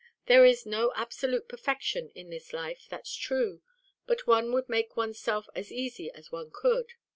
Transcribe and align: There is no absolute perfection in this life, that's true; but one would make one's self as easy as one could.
There 0.25 0.45
is 0.45 0.65
no 0.65 0.91
absolute 0.95 1.47
perfection 1.47 2.09
in 2.15 2.31
this 2.31 2.53
life, 2.53 2.87
that's 2.89 3.13
true; 3.13 3.61
but 4.07 4.25
one 4.25 4.51
would 4.51 4.67
make 4.67 4.97
one's 4.97 5.19
self 5.19 5.47
as 5.53 5.71
easy 5.71 6.09
as 6.11 6.31
one 6.31 6.49
could. 6.51 6.93